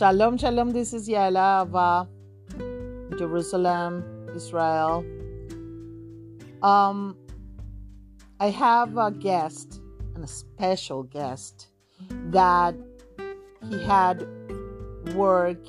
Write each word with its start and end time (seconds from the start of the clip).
Shalom, 0.00 0.38
shalom. 0.38 0.70
This 0.70 0.94
is 0.94 1.10
Yael 1.10 1.36
Ahava, 1.36 2.08
Jerusalem, 3.18 4.02
Israel. 4.34 5.04
Um, 6.62 7.18
I 8.40 8.48
have 8.48 8.96
a 8.96 9.10
guest, 9.10 9.82
and 10.14 10.24
a 10.24 10.26
special 10.26 11.02
guest, 11.02 11.68
that 12.30 12.74
he 13.68 13.84
had 13.84 14.26
work 15.14 15.68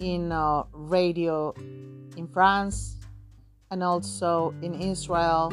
in 0.00 0.32
uh, 0.32 0.62
radio 0.72 1.52
in 2.16 2.26
France 2.26 2.96
and 3.70 3.82
also 3.82 4.54
in 4.62 4.72
Israel. 4.80 5.52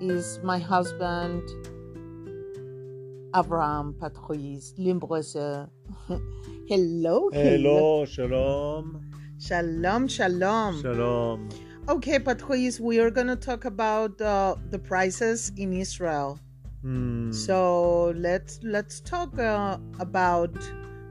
Is 0.00 0.38
my 0.44 0.60
husband 0.60 1.42
Abraham 3.34 3.94
Patrice 3.98 4.74
Lumbroso. 4.78 5.68
hello, 6.68 7.30
hello, 7.32 8.04
shalom. 8.04 9.10
Shalom, 9.38 10.08
shalom. 10.08 10.80
Shalom. 10.80 11.48
Okay, 11.88 12.18
Patrice, 12.18 12.80
we 12.80 12.98
are 12.98 13.10
going 13.10 13.26
to 13.26 13.36
talk 13.36 13.64
about 13.64 14.20
uh, 14.20 14.56
the 14.70 14.78
prices 14.78 15.52
in 15.56 15.72
Israel. 15.72 16.38
Hmm. 16.82 17.30
So 17.32 18.12
let's 18.16 18.60
let's 18.62 19.00
talk 19.00 19.38
uh, 19.38 19.78
about 20.00 20.56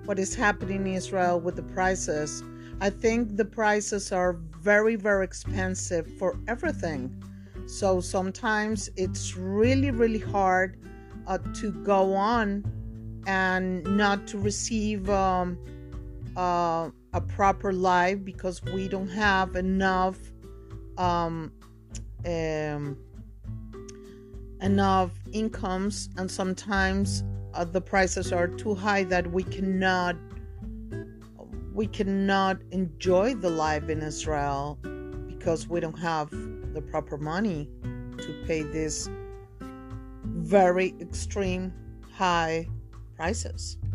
what 0.05 0.19
is 0.19 0.35
happening 0.35 0.87
in 0.87 0.93
Israel 0.93 1.39
with 1.39 1.55
the 1.55 1.63
prices. 1.63 2.43
I 2.81 2.89
think 2.89 3.37
the 3.37 3.45
prices 3.45 4.11
are 4.11 4.33
very 4.61 4.95
very 4.95 5.23
expensive 5.23 6.07
for 6.17 6.37
everything. 6.47 7.23
So 7.67 8.01
sometimes 8.01 8.89
it's 8.97 9.35
really 9.37 9.91
really 9.91 10.19
hard 10.19 10.77
uh, 11.27 11.37
to 11.61 11.71
go 11.83 12.13
on 12.13 12.63
and 13.25 13.83
not 13.97 14.27
to 14.27 14.37
receive 14.37 15.09
um, 15.09 15.57
uh, 16.35 16.89
a 17.13 17.21
proper 17.21 17.71
life 17.71 18.23
because 18.23 18.61
we 18.63 18.87
don't 18.87 19.09
have 19.09 19.55
enough 19.55 20.17
um, 20.97 21.51
um, 22.25 22.97
enough 24.61 25.11
incomes. 25.31 26.09
And 26.17 26.29
sometimes 26.29 27.23
uh, 27.53 27.65
the 27.65 27.81
prices 27.81 28.31
are 28.31 28.47
too 28.47 28.75
high 28.75 29.03
that 29.03 29.31
we 29.31 29.43
cannot 29.43 30.15
we 31.73 31.87
cannot 31.87 32.59
enjoy 32.69 33.33
the 33.33 33.49
life 33.49 33.89
in 33.89 34.01
Israel 34.01 34.77
because 35.27 35.67
we 35.67 35.79
don't 35.79 35.97
have 35.97 36.29
the 36.73 36.81
proper 36.81 37.17
money 37.17 37.67
to 38.17 38.43
pay 38.45 38.61
this 38.61 39.09
very 40.23 40.93
extreme 41.01 41.73
high 42.11 42.67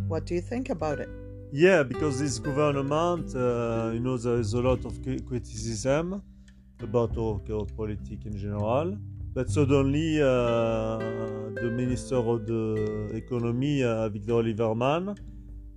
What 0.06 0.24
do 0.24 0.34
you 0.34 0.40
think 0.40 0.70
about 0.70 1.00
it? 1.00 1.08
Yeah, 1.52 1.82
because 1.82 2.18
this 2.18 2.38
government, 2.38 3.34
uh, 3.34 3.90
you 3.92 4.00
know, 4.00 4.16
there 4.16 4.38
is 4.38 4.54
a 4.54 4.60
lot 4.60 4.84
of 4.84 5.02
criticism 5.02 6.22
about 6.80 7.16
our, 7.18 7.38
politics 7.76 8.24
in 8.24 8.38
general. 8.38 8.96
But 9.34 9.50
suddenly, 9.50 10.20
uh, 10.22 10.98
the 11.60 11.70
Minister 11.76 12.16
of 12.16 12.46
the 12.46 13.10
Economy, 13.14 13.82
uh, 13.84 14.08
Victor 14.08 14.42
Lieberman, 14.42 15.16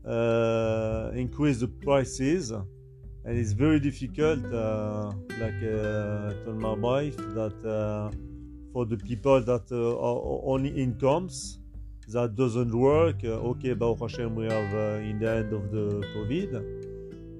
uh, 0.05 1.11
increased 1.13 1.59
the 1.59 1.67
prices, 1.67 2.51
and 2.51 3.37
it's 3.37 3.51
very 3.51 3.79
difficult. 3.79 4.45
Uh, 4.45 5.11
like 5.39 5.61
uh, 5.61 6.31
I 6.31 6.45
told 6.45 6.57
my 6.57 6.73
wife 6.73 7.17
that 7.17 7.57
uh, 7.65 8.11
for 8.73 8.85
the 8.85 8.97
people 8.97 9.41
that 9.41 9.71
are 9.71 10.41
only 10.45 10.69
incomes, 10.69 11.60
that 12.13 12.35
doesn't 12.35 12.73
work. 12.73 13.23
okay, 13.23 13.73
Baruch 13.73 14.01
Hashem, 14.01 14.35
we 14.35 14.45
have 14.45 14.73
in 15.01 15.19
the 15.19 15.29
end 15.29 15.53
of 15.53 15.71
the 15.71 16.05
COVID 16.15 16.91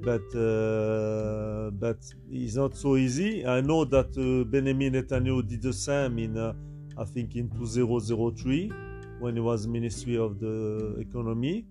but 0.01 0.25
uh, 0.35 1.69
but 1.71 1.97
it's 2.29 2.55
not 2.55 2.75
so 2.75 2.97
easy. 2.97 3.45
I 3.45 3.61
know 3.61 3.85
that 3.85 4.09
uh, 4.17 4.49
Benjamin 4.49 4.93
Netanyahu 4.93 5.47
did 5.47 5.61
the 5.61 5.73
same 5.73 6.17
in 6.17 6.37
uh, 6.37 6.53
I 6.97 7.05
think 7.05 7.35
in 7.35 7.49
2003 7.49 8.71
when 9.19 9.35
he 9.35 9.41
was 9.41 9.67
Ministry 9.67 10.17
of 10.17 10.39
the 10.39 10.97
Economy, 10.99 11.67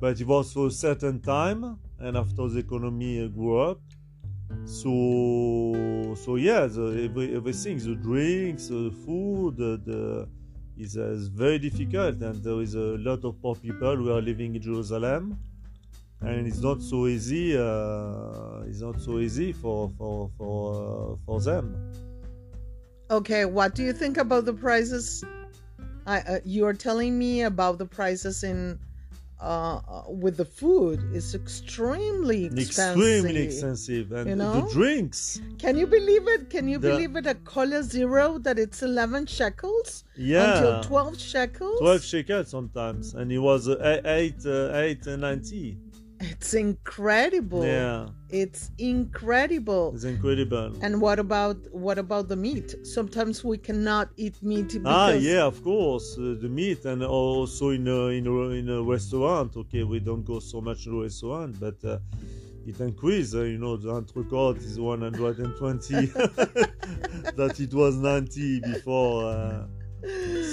but 0.00 0.20
it 0.20 0.26
was 0.26 0.52
for 0.52 0.68
a 0.68 0.70
certain 0.70 1.20
time, 1.20 1.78
and 1.98 2.16
after 2.16 2.48
the 2.48 2.60
economy 2.60 3.28
grew 3.28 3.58
up. 3.58 3.80
So 4.64 6.14
so 6.14 6.36
yeah, 6.36 6.66
the, 6.66 7.08
every, 7.10 7.34
everything, 7.34 7.78
the 7.78 7.96
drinks, 7.96 8.68
the 8.68 8.92
food, 9.04 9.56
the, 9.56 9.80
the 9.84 10.28
is, 10.76 10.96
is 10.96 11.28
very 11.28 11.58
difficult, 11.58 12.20
and 12.22 12.42
there 12.42 12.60
is 12.60 12.74
a 12.74 12.96
lot 12.98 13.24
of 13.24 13.40
poor 13.40 13.54
people 13.54 13.96
who 13.96 14.12
are 14.12 14.22
living 14.22 14.54
in 14.54 14.62
Jerusalem 14.62 15.38
and 16.24 16.46
it's 16.46 16.60
not 16.60 16.80
so 16.80 17.06
easy. 17.06 17.56
Uh, 17.56 18.62
it's 18.66 18.80
not 18.80 19.00
so 19.00 19.18
easy 19.18 19.52
for 19.52 19.90
for 19.98 20.30
for 20.38 21.14
uh, 21.14 21.16
for 21.26 21.40
them. 21.40 21.92
Okay, 23.10 23.44
what 23.44 23.74
do 23.74 23.82
you 23.82 23.92
think 23.92 24.16
about 24.16 24.44
the 24.44 24.54
prices? 24.54 25.24
I, 26.06 26.18
uh, 26.20 26.38
you 26.44 26.66
are 26.66 26.74
telling 26.74 27.18
me 27.18 27.42
about 27.42 27.78
the 27.78 27.86
prices 27.86 28.42
in 28.42 28.78
uh, 29.42 29.80
uh 29.88 30.02
with 30.08 30.36
the 30.36 30.44
food. 30.44 31.00
It's 31.12 31.34
extremely 31.34 32.46
expensive. 32.46 33.02
Extremely 33.02 33.42
expensive, 33.42 34.12
and 34.12 34.30
you 34.30 34.36
know? 34.36 34.60
the 34.60 34.72
drinks. 34.72 35.40
Can 35.58 35.76
you 35.76 35.86
believe 35.86 36.28
it? 36.28 36.48
Can 36.50 36.68
you 36.68 36.78
the, 36.78 36.90
believe 36.90 37.16
it? 37.16 37.26
A 37.26 37.34
cola 37.34 37.82
zero 37.82 38.38
that 38.38 38.58
it's 38.58 38.82
eleven 38.82 39.26
shekels. 39.26 40.04
Yeah, 40.16 40.56
until 40.56 40.82
twelve 40.84 41.18
shekels. 41.18 41.78
Twelve 41.80 42.02
shekels 42.02 42.48
sometimes, 42.48 43.14
and 43.14 43.32
it 43.32 43.38
was 43.38 43.68
uh, 43.68 44.00
eight 44.04 44.46
uh, 44.46 44.74
eight 44.74 45.04
ninety. 45.06 45.78
It's 46.22 46.54
incredible. 46.54 47.64
Yeah. 47.66 48.06
It's 48.30 48.70
incredible. 48.78 49.92
It's 49.94 50.04
incredible. 50.04 50.72
And 50.80 51.00
what 51.00 51.18
about 51.18 51.56
what 51.72 51.98
about 51.98 52.28
the 52.28 52.36
meat? 52.36 52.74
Sometimes 52.86 53.44
we 53.44 53.58
cannot 53.58 54.10
eat 54.16 54.40
meat 54.42 54.66
ah, 54.66 54.78
because... 54.78 54.84
Ah, 54.86 55.10
yeah, 55.18 55.44
of 55.44 55.62
course, 55.62 56.16
uh, 56.16 56.36
the 56.40 56.48
meat 56.48 56.84
and 56.84 57.02
also 57.02 57.70
in 57.70 57.88
a, 57.88 58.06
in 58.06 58.26
a, 58.26 58.40
in 58.50 58.68
a 58.68 58.82
restaurant. 58.82 59.56
Okay, 59.56 59.82
we 59.82 59.98
don't 59.98 60.24
go 60.24 60.38
so 60.38 60.60
much 60.60 60.84
to 60.84 61.00
a 61.00 61.02
restaurant, 61.02 61.58
but 61.58 61.84
uh, 61.84 61.98
it 62.66 62.78
increased. 62.80 63.34
Uh, 63.34 63.42
you 63.42 63.58
know, 63.58 63.76
the 63.76 63.88
entrecote 63.88 64.58
is 64.58 64.78
120 64.78 66.06
that 67.36 67.56
it 67.58 67.74
was 67.74 67.96
90 67.96 68.60
before. 68.60 69.68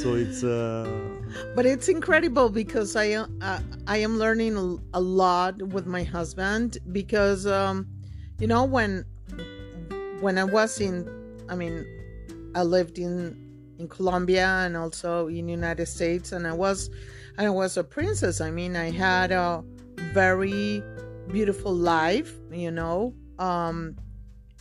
So 0.01 0.15
it's 0.15 0.45
uh 0.45 0.89
but 1.55 1.65
it's 1.65 1.89
incredible 1.89 2.49
because 2.49 2.95
i 2.95 3.11
uh, 3.11 3.59
i 3.85 3.97
am 3.97 4.17
learning 4.17 4.55
a 4.93 5.01
lot 5.01 5.61
with 5.61 5.85
my 5.85 6.03
husband 6.03 6.77
because 6.93 7.45
um 7.45 7.85
you 8.39 8.47
know 8.47 8.63
when 8.63 9.03
when 10.21 10.37
i 10.37 10.43
was 10.45 10.79
in 10.79 11.05
i 11.49 11.55
mean 11.55 11.85
i 12.55 12.63
lived 12.63 12.97
in 12.97 13.35
in 13.77 13.89
colombia 13.89 14.47
and 14.65 14.77
also 14.77 15.27
in 15.27 15.49
united 15.49 15.85
states 15.85 16.31
and 16.31 16.47
i 16.47 16.53
was 16.53 16.89
and 17.37 17.45
i 17.45 17.49
was 17.49 17.75
a 17.75 17.83
princess. 17.83 18.39
I 18.39 18.51
mean 18.51 18.77
i 18.77 18.91
had 18.91 19.33
a 19.33 19.63
very 20.13 20.81
beautiful 21.29 21.73
life 21.73 22.33
you 22.51 22.71
know 22.71 23.13
um 23.37 23.97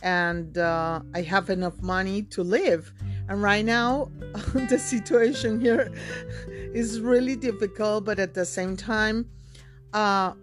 and 0.01 0.57
uh, 0.57 0.99
i 1.15 1.21
have 1.21 1.49
enough 1.49 1.81
money 1.81 2.23
to 2.23 2.43
live 2.43 2.91
and 3.29 3.43
right 3.43 3.63
now, 3.63 4.11
the 4.69 4.79
situation 4.79 5.61
here 5.61 5.91
is 6.73 6.99
really 6.99 7.35
difficult, 7.35 8.03
but 8.03 8.17
at 8.17 8.33
the 8.33 8.43
same 8.43 8.75
time, 8.75 9.29
uh, 9.93 10.33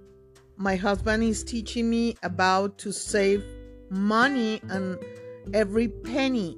my 0.56 0.76
husband 0.76 1.24
is 1.24 1.42
teaching 1.42 1.90
me 1.90 2.16
about 2.22 2.78
to 2.78 2.92
save 2.92 3.44
money 3.90 4.60
and 4.70 4.98
every 5.52 5.88
penny. 5.88 6.56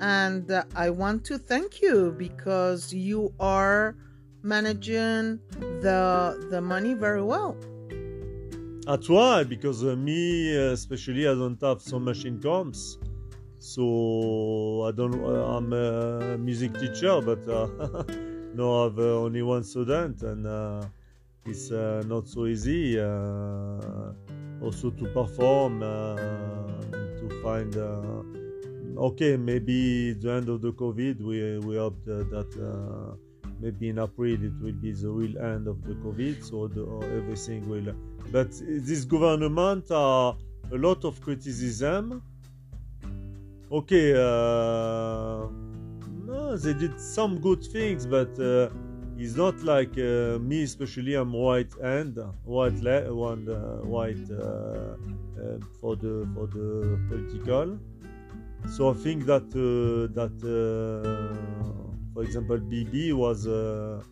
And 0.00 0.50
uh, 0.50 0.64
I 0.76 0.90
want 0.90 1.24
to 1.26 1.38
thank 1.38 1.80
you 1.80 2.14
because 2.18 2.92
you 2.92 3.32
are 3.40 3.96
managing 4.42 5.40
the 5.80 6.46
the 6.50 6.60
money 6.60 6.92
very 6.92 7.22
well. 7.22 7.56
That's 8.84 9.08
why, 9.08 9.44
because 9.44 9.84
uh, 9.84 9.96
me, 9.96 10.54
uh, 10.54 10.72
especially, 10.72 11.26
I 11.26 11.34
don't 11.34 11.60
have 11.62 11.80
so 11.80 11.98
much 11.98 12.24
incomes. 12.24 12.98
So 13.62 14.82
I 14.88 14.90
don't. 14.90 15.22
Uh, 15.22 15.56
I'm 15.56 15.72
a 15.72 16.36
music 16.36 16.74
teacher, 16.80 17.20
but 17.22 17.46
uh, 17.48 17.68
no, 18.54 18.80
I 18.80 18.84
have 18.84 18.98
uh, 18.98 19.22
only 19.22 19.40
one 19.42 19.62
student, 19.62 20.20
and 20.22 20.44
uh, 20.44 20.82
it's 21.46 21.70
uh, 21.70 22.02
not 22.08 22.26
so 22.26 22.46
easy. 22.46 22.98
Uh, 22.98 23.78
also 24.60 24.90
to 24.90 25.06
perform, 25.14 25.78
to 25.78 27.40
find. 27.40 27.76
okay, 28.98 29.36
maybe 29.36 30.14
the 30.14 30.32
end 30.32 30.48
of 30.48 30.60
the 30.60 30.72
COVID, 30.72 31.22
we 31.22 31.58
we 31.60 31.76
hope 31.76 32.04
that. 32.04 33.16
maybe 33.60 33.90
in 33.90 33.98
April 34.00 34.42
it 34.42 34.58
will 34.60 34.72
be 34.72 34.90
the 34.90 35.08
real 35.08 35.38
end 35.38 35.68
of 35.68 35.78
the 35.86 35.94
COVID, 36.02 36.42
so 36.42 36.66
the, 36.66 36.82
everything 37.16 37.62
will. 37.70 37.94
But 38.32 38.50
this 38.58 39.04
government 39.04 39.92
are 39.92 40.36
a 40.72 40.76
lot 40.76 41.04
of 41.04 41.20
criticism 41.20 42.24
okay, 43.72 44.12
uh, 44.14 45.48
no, 46.26 46.56
they 46.56 46.74
did 46.74 47.00
some 47.00 47.40
good 47.40 47.62
things, 47.64 48.06
but 48.06 48.38
uh, 48.38 48.70
It's 49.24 49.36
not 49.36 49.56
like 49.62 49.94
uh, 49.98 50.38
me, 50.50 50.64
especially. 50.64 51.14
I'm 51.20 51.32
white 51.32 51.74
and 51.82 52.16
white, 52.44 52.78
le- 52.86 53.14
one 53.14 53.44
uh, 53.48 53.84
white 53.94 54.26
uh, 54.30 54.96
uh, 55.42 55.58
for 55.80 55.94
the 56.02 56.14
for 56.34 56.46
the 56.56 56.68
political. 57.08 57.78
So 58.74 58.90
I 58.90 58.94
think 59.04 59.26
that 59.26 59.46
uh, 59.54 60.12
that, 60.18 60.36
uh, 60.42 62.12
for 62.14 62.22
example, 62.24 62.58
BB 62.58 63.12
was 63.12 63.46
uh, 63.46 64.02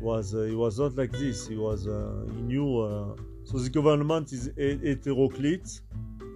was 0.00 0.34
uh, 0.34 0.42
he 0.52 0.54
was 0.54 0.78
not 0.78 0.96
like 0.96 1.12
this. 1.12 1.46
He 1.48 1.56
was 1.56 1.86
uh, 1.86 2.24
he 2.34 2.40
knew. 2.42 2.68
Uh, 2.80 3.16
so 3.44 3.58
the 3.58 3.70
government 3.70 4.32
is 4.32 4.50
he- 4.56 4.78
heteroclite, 4.88 5.70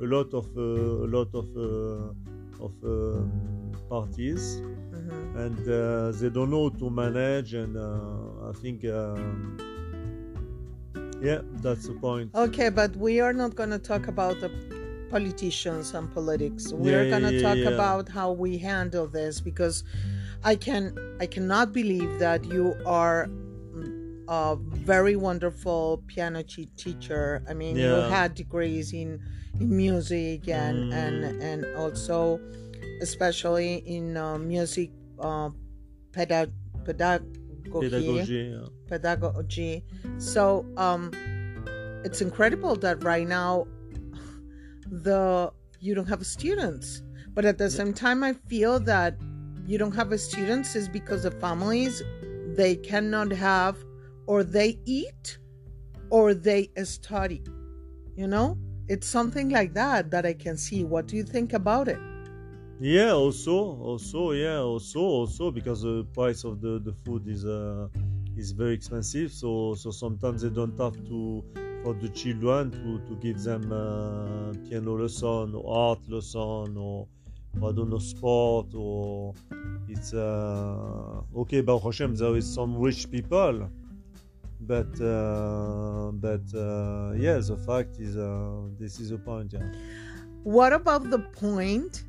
a 0.03 0.07
lot 0.07 0.33
of 0.35 0.47
uh, 0.57 1.07
a 1.07 1.09
lot 1.17 1.31
of 1.35 1.47
uh, 1.57 2.13
of 2.67 2.73
um, 2.85 3.73
parties, 3.89 4.45
Mhm. 4.61 5.45
and 5.45 5.61
uh, 5.69 6.11
they 6.19 6.31
don't 6.37 6.51
know 6.51 6.69
to 6.81 6.87
manage. 6.91 7.51
And 7.63 7.77
uh, 7.77 8.51
I 8.51 8.53
think, 8.63 8.79
um, 8.85 9.57
yeah, 11.29 11.41
that's 11.63 11.85
the 11.89 11.95
point. 11.95 12.29
Okay, 12.35 12.69
but 12.81 12.91
we 12.97 13.21
are 13.21 13.33
not 13.33 13.55
going 13.55 13.71
to 13.71 13.79
talk 13.79 14.09
about 14.09 14.37
the 14.41 14.51
politicians 15.11 15.95
and 15.95 16.13
politics. 16.13 16.65
Yeah, 16.71 16.79
We're 16.85 17.11
going 17.11 17.23
to 17.23 17.35
yeah, 17.35 17.47
talk 17.49 17.59
yeah. 17.59 17.75
about 17.77 18.09
how 18.09 18.33
we 18.33 18.59
handle 18.59 19.07
this 19.07 19.41
because 19.41 19.85
I 20.43 20.55
can 20.57 20.83
I 21.21 21.27
cannot 21.27 21.73
believe 21.73 22.19
that 22.19 22.45
you 22.45 22.75
are 22.87 23.29
a 24.29 24.57
very 24.61 25.17
wonderful 25.17 26.03
piano 26.07 26.43
teacher. 26.43 27.43
I 27.49 27.55
mean, 27.55 27.77
you 27.77 27.95
had 28.11 28.35
degrees 28.35 28.93
in 28.93 29.21
in 29.61 29.77
music 29.77 30.49
and 30.49 30.93
and 30.93 31.25
Mm. 31.25 31.43
and 31.43 31.77
also 31.77 32.41
especially 33.01 33.75
in 33.87 34.17
uh, 34.17 34.39
music 34.39 34.91
uh, 35.21 35.51
pedag- 36.13 36.53
pedagogy 36.85 37.41
Pedagogy. 37.71 38.53
yeah. 38.53 38.67
pedagogy. 38.89 39.85
So 40.19 40.65
um, 40.77 41.11
it's 42.05 42.21
incredible 42.21 42.77
that 42.77 43.03
right 43.05 43.27
now 43.27 43.67
the 44.91 45.53
you 45.81 45.95
don't 45.95 46.09
have 46.09 46.25
students, 46.27 47.03
but 47.35 47.45
at 47.45 47.59
the 47.59 47.69
same 47.71 47.93
time, 47.93 48.23
I 48.25 48.33
feel 48.49 48.79
that 48.81 49.17
you 49.67 49.77
don't 49.79 49.95
have 49.95 50.19
students 50.21 50.75
is 50.77 50.89
because 50.89 51.23
the 51.25 51.31
families 51.31 52.03
they 52.57 52.77
cannot 52.77 53.33
have 53.33 53.77
or 54.27 54.45
they 54.45 54.79
eat 54.85 55.39
or 56.11 56.35
they 56.35 56.71
study. 56.85 57.43
You 58.17 58.29
know, 58.29 58.57
it's 58.89 59.07
something 59.07 59.49
like 59.51 59.75
that 59.75 60.11
that 60.11 60.25
I 60.25 60.35
can 60.35 60.57
see. 60.57 60.85
What 60.85 61.07
do 61.07 61.17
you 61.17 61.25
think 61.25 61.53
about 61.53 61.89
it? 61.89 61.99
Yeah, 62.81 63.13
also, 63.13 63.55
also, 63.81 64.33
yeah, 64.33 64.59
also, 64.59 65.01
also, 65.01 65.51
because 65.51 65.83
the 65.83 66.05
price 66.13 66.45
of 66.45 66.61
the, 66.61 66.81
the 66.81 66.93
food 66.93 67.27
is 67.29 67.45
uh, 67.45 67.89
is 68.37 68.53
very 68.53 68.75
expensive. 68.75 69.33
So 69.33 69.75
so 69.75 69.91
sometimes 69.91 70.43
they 70.43 70.51
don't 70.51 70.77
have 70.79 70.97
to 71.09 71.45
for 71.85 71.95
the 71.95 72.09
children 72.09 72.71
to, 72.71 72.99
to 73.07 73.15
give 73.21 73.43
them 73.43 73.71
uh, 73.71 74.55
piano 74.67 74.97
lesson 74.99 75.55
or 75.55 75.91
art 75.91 76.01
lesson 76.09 76.77
or, 76.79 77.07
I 77.59 77.71
don't 77.73 77.91
know 77.91 77.99
sport 77.99 78.69
or 78.75 79.35
it's 79.89 80.15
uh, 80.15 81.21
okay. 81.37 81.61
Baruch 81.61 81.83
Hashem, 81.85 82.17
there 82.17 82.35
is 82.37 82.53
some 82.53 82.77
rich 82.77 83.11
people, 83.11 83.69
but 84.67 84.93
uh, 85.01 86.11
but 86.15 86.45
uh, 86.55 87.13
yeah, 87.17 87.39
the 87.39 87.57
fact 87.67 87.97
is 87.99 88.17
uh, 88.17 88.63
this 88.79 89.01
is 89.01 89.11
a 89.11 89.19
point. 89.19 89.53
Yeah. 89.53 89.63
What 90.43 90.73
about 90.73 91.11
the 91.11 91.19
point 91.19 92.05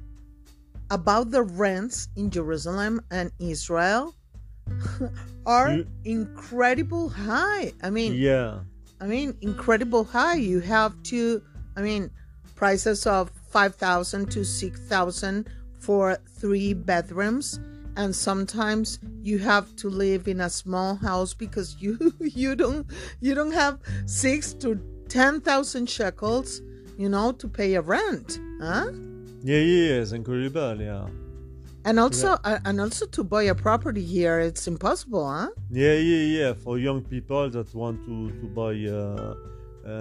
about 0.91 1.31
the 1.31 1.41
rents 1.43 2.07
in 2.15 2.29
Jerusalem 2.29 3.01
and 3.11 3.31
Israel 3.39 4.13
are 5.45 5.73
You- 5.73 5.87
incredible 6.03 7.09
high. 7.09 7.73
I 7.81 7.89
mean, 7.89 8.13
Yeah. 8.13 8.59
I 9.01 9.07
mean, 9.07 9.37
incredible 9.41 10.03
high. 10.05 10.35
You 10.35 10.59
have 10.61 10.93
to, 11.11 11.41
I 11.75 11.81
mean, 11.81 12.11
prices 12.55 13.05
of 13.05 13.29
5,000 13.49 14.31
to 14.31 14.43
6,000 14.45 15.49
for 15.79 16.17
three 16.39 16.73
bedrooms. 16.73 17.59
And 17.97 18.15
sometimes 18.15 18.99
you 19.21 19.37
have 19.39 19.75
to 19.77 19.89
live 19.89 20.27
in 20.27 20.41
a 20.41 20.49
small 20.49 20.95
house 20.95 21.33
because 21.33 21.77
you 21.79 22.13
you 22.19 22.55
don't 22.55 22.85
you 23.21 23.35
don't 23.35 23.53
have 23.53 23.79
six 24.05 24.53
to 24.53 24.79
ten 25.07 25.41
thousand 25.41 25.89
shekels, 25.89 26.61
you 26.97 27.09
know, 27.09 27.31
to 27.33 27.47
pay 27.47 27.75
a 27.75 27.81
rent, 27.81 28.39
huh? 28.61 28.91
Yeah, 29.43 29.57
yeah, 29.57 29.87
yeah, 29.87 30.01
it's 30.01 30.11
incredible, 30.11 30.81
yeah. 30.81 31.07
And 31.85 31.99
also 31.99 32.37
uh, 32.43 32.59
and 32.65 32.81
also 32.81 33.05
to 33.05 33.23
buy 33.23 33.43
a 33.43 33.55
property 33.55 34.03
here, 34.03 34.39
it's 34.39 34.67
impossible, 34.67 35.29
huh? 35.29 35.49
Yeah, 35.69 35.93
yeah, 35.93 36.39
yeah. 36.39 36.53
For 36.53 36.79
young 36.79 37.01
people 37.03 37.49
that 37.51 37.73
want 37.75 38.03
to, 38.05 38.31
to 38.31 38.47
buy 38.47 38.73
uh, 38.89 39.35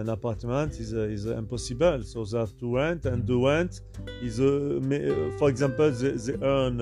an 0.00 0.08
apartment 0.08 0.72
is 0.80 0.94
uh, 0.94 1.00
is 1.00 1.26
uh, 1.26 1.36
impossible. 1.36 2.02
So 2.02 2.24
they 2.24 2.38
have 2.38 2.56
to 2.58 2.74
rent, 2.74 3.04
and 3.04 3.26
the 3.26 3.36
rent 3.36 3.82
is, 4.22 4.40
uh, 4.40 4.80
uh, 4.80 5.38
for 5.38 5.50
example, 5.50 5.90
they, 5.90 6.12
they 6.12 6.36
earn, 6.42 6.80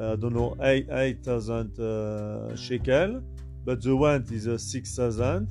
I 0.00 0.16
don't 0.16 0.34
know, 0.34 0.56
eight 0.62 0.88
eight 0.90 1.24
thousand 1.24 1.78
uh, 1.78 2.54
shekel, 2.56 3.22
but 3.64 3.82
the 3.82 3.94
rent 3.94 4.30
is 4.30 4.46
uh, 4.48 4.58
six 4.58 4.94
thousand. 4.96 5.48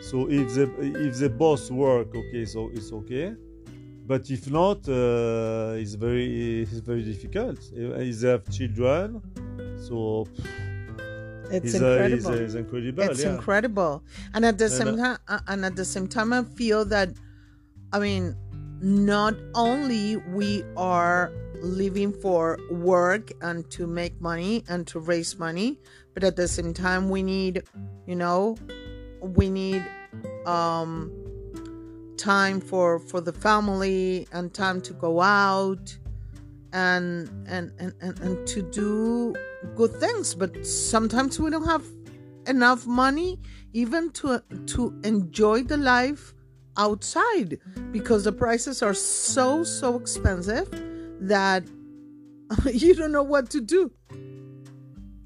So 0.00 0.28
if 0.30 0.54
they 0.54 0.62
if 1.06 1.16
they 1.18 1.28
both 1.28 1.70
work, 1.70 2.14
okay, 2.14 2.44
so 2.44 2.70
it's 2.72 2.92
okay. 2.92 3.34
But 4.06 4.30
if 4.30 4.48
not, 4.50 4.88
uh, 4.88 5.74
it's 5.76 5.94
very 5.94 6.62
it's 6.62 6.78
very 6.78 7.02
difficult. 7.02 7.58
If 7.74 8.20
they 8.20 8.28
have 8.28 8.48
children, 8.50 9.20
so 9.76 10.26
It's 11.50 11.74
uh, 11.74 11.78
incredible. 11.78 12.14
it's, 12.16 12.26
uh, 12.26 12.32
it's 12.32 12.54
incredible. 12.54 13.02
it's 13.04 13.22
yeah. 13.22 13.34
incredible 13.34 14.04
and 14.34 14.44
at 14.44 14.58
the 14.58 14.64
And, 14.64 14.74
same 14.74 14.88
uh, 14.94 14.96
time 14.96 15.18
uh, 15.28 15.40
and 15.46 15.64
at 15.64 15.76
the 15.76 15.84
same 15.84 16.08
time 16.08 16.32
i 16.32 16.42
feel 16.42 16.84
that 16.86 17.10
i 17.92 17.98
mean 18.00 18.34
not 18.80 19.34
only 19.54 20.16
we 20.34 20.64
are 20.76 21.30
living 21.62 22.12
for 22.12 22.58
work 22.70 23.32
and 23.40 23.68
to 23.70 23.86
make 23.86 24.20
money 24.20 24.64
and 24.68 24.86
to 24.88 25.00
raise 25.00 25.38
money. 25.38 25.78
But 26.14 26.24
at 26.24 26.36
the 26.36 26.48
same 26.48 26.74
time 26.74 27.08
we 27.10 27.22
need 27.22 27.62
you 28.06 28.16
know 28.16 28.56
we 29.20 29.50
need 29.50 29.84
um 30.46 31.10
time 32.16 32.60
for 32.60 32.98
for 32.98 33.20
the 33.20 33.32
family 33.32 34.26
and 34.32 34.52
time 34.52 34.80
to 34.82 34.92
go 34.94 35.20
out 35.20 35.96
and 36.72 37.28
and 37.48 37.72
and, 37.78 37.92
and, 38.00 38.18
and 38.20 38.46
to 38.46 38.62
do 38.62 39.34
good 39.74 39.94
things. 40.00 40.34
But 40.34 40.66
sometimes 40.66 41.38
we 41.38 41.50
don't 41.50 41.66
have 41.66 41.84
enough 42.46 42.86
money 42.86 43.40
even 43.72 44.10
to 44.10 44.42
to 44.66 44.98
enjoy 45.04 45.62
the 45.62 45.76
life 45.76 46.34
outside 46.78 47.58
because 47.90 48.24
the 48.24 48.32
prices 48.32 48.82
are 48.82 48.94
so 48.94 49.64
so 49.64 49.96
expensive 49.96 50.68
that 51.20 51.64
you 52.72 52.94
don't 52.94 53.12
know 53.12 53.22
what 53.22 53.50
to 53.50 53.60
do 53.60 53.90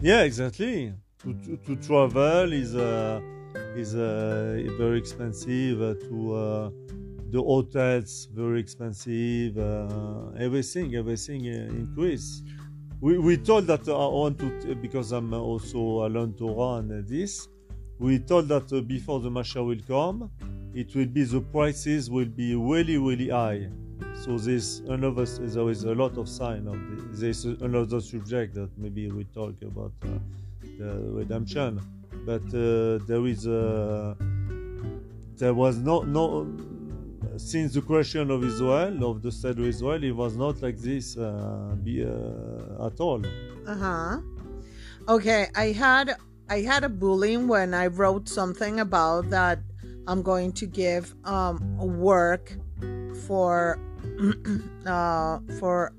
Yeah, 0.00 0.22
exactly. 0.22 0.94
To, 1.22 1.34
to, 1.34 1.56
to 1.58 1.76
travel 1.76 2.50
is 2.52 2.74
uh, 2.74 3.20
is 3.76 3.94
uh, 3.94 4.62
very 4.78 4.98
expensive. 4.98 5.82
Uh, 5.82 5.94
to 6.08 6.34
uh, 6.34 6.70
the 7.30 7.42
hotels 7.42 8.28
very 8.32 8.60
expensive. 8.60 9.58
Uh, 9.58 10.30
everything, 10.38 10.96
everything 10.96 11.44
increase. 11.44 12.42
We, 13.00 13.18
we 13.18 13.36
told 13.36 13.66
that 13.66 13.88
uh, 13.88 13.92
I 13.92 14.12
want 14.12 14.38
to 14.38 14.74
because 14.74 15.12
I'm 15.12 15.34
also 15.34 16.06
a 16.06 16.08
learn 16.08 16.32
Torah 16.34 16.78
and 16.78 17.06
this. 17.06 17.48
We 17.98 18.18
told 18.18 18.48
that 18.48 18.68
before 18.88 19.20
the 19.20 19.30
Mashiach 19.30 19.66
will 19.66 19.84
come, 19.86 20.30
it 20.74 20.94
will 20.94 21.06
be 21.06 21.24
the 21.24 21.42
prices 21.42 22.10
will 22.10 22.24
be 22.24 22.54
really 22.54 22.96
really 22.96 23.28
high. 23.28 23.68
So 24.24 24.36
there's 24.36 24.80
another 24.80 25.24
there 25.24 25.70
is 25.70 25.84
a 25.84 25.94
lot 25.94 26.18
of 26.18 26.28
sign 26.28 26.66
of 26.68 26.76
there's 27.18 27.44
another 27.44 28.00
subject 28.00 28.54
that 28.54 28.70
maybe 28.76 29.10
we 29.10 29.24
talk 29.24 29.54
about 29.62 29.92
uh, 30.04 30.08
the 30.78 30.90
redemption, 31.20 31.80
but 32.26 32.42
uh, 32.48 32.98
there 33.08 33.26
is 33.26 33.46
a 33.46 34.16
there 35.38 35.54
was 35.54 35.78
no 35.78 36.02
no 36.02 36.46
since 37.38 37.72
the 37.72 37.80
creation 37.80 38.30
of 38.30 38.44
Israel 38.44 39.10
of 39.10 39.22
the 39.22 39.32
state 39.32 39.58
of 39.58 39.64
Israel 39.64 40.04
it 40.04 40.12
was 40.14 40.36
not 40.36 40.60
like 40.60 40.76
this 40.78 41.16
uh, 41.16 41.74
be, 41.82 42.04
uh, 42.04 42.86
at 42.86 43.00
all. 43.00 43.22
uh-huh 43.66 44.18
okay 45.08 45.46
i 45.54 45.66
had 45.72 46.16
i 46.48 46.60
had 46.60 46.84
a 46.84 46.88
bullying 46.88 47.48
when 47.48 47.72
i 47.72 47.86
wrote 47.86 48.28
something 48.28 48.80
about 48.80 49.30
that 49.30 49.58
i'm 50.06 50.22
going 50.22 50.52
to 50.52 50.66
give 50.66 51.14
um 51.24 51.56
work 51.78 52.52
for 53.26 53.78
uh 54.86 55.38
for 55.58 55.92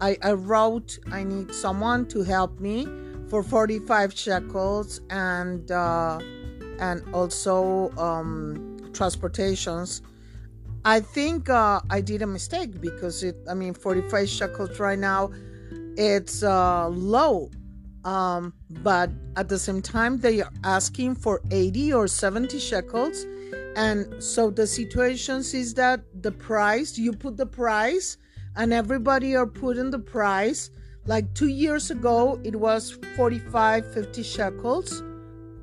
i 0.00 0.16
i 0.22 0.32
wrote 0.32 0.98
i 1.12 1.22
need 1.22 1.52
someone 1.54 2.06
to 2.06 2.22
help 2.22 2.58
me 2.60 2.86
for 3.28 3.42
45 3.42 4.16
shekels 4.16 5.00
and 5.10 5.70
uh 5.70 6.18
and 6.80 7.02
also 7.14 7.90
um 7.96 8.76
transportations. 8.92 10.02
I 10.84 11.00
think 11.00 11.48
uh 11.48 11.80
i 11.90 12.00
did 12.00 12.22
a 12.22 12.26
mistake 12.26 12.80
because 12.80 13.22
it 13.22 13.36
i 13.48 13.54
mean 13.54 13.74
45 13.74 14.28
shekels 14.28 14.78
right 14.78 14.98
now 14.98 15.30
it's 15.96 16.42
uh 16.42 16.88
low. 16.88 17.50
Um, 18.04 18.52
but 18.68 19.10
at 19.36 19.48
the 19.48 19.58
same 19.58 19.80
time 19.80 20.18
they 20.18 20.42
are 20.42 20.52
asking 20.62 21.14
for 21.14 21.40
80 21.50 21.94
or 21.94 22.06
70 22.06 22.58
shekels 22.58 23.24
and 23.76 24.22
so 24.22 24.50
the 24.50 24.66
situations 24.66 25.54
is 25.54 25.74
that 25.74 26.04
the 26.22 26.32
price 26.32 26.96
you 26.98 27.12
put 27.12 27.36
the 27.36 27.46
price 27.46 28.16
and 28.56 28.72
everybody 28.72 29.34
are 29.34 29.46
putting 29.46 29.90
the 29.90 29.98
price. 29.98 30.70
Like 31.06 31.34
two 31.34 31.48
years 31.48 31.90
ago 31.90 32.40
it 32.44 32.56
was 32.56 32.98
45 33.16 33.92
50 33.92 34.22
shekels 34.22 35.02